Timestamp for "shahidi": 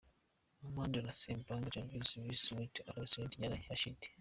3.81-4.09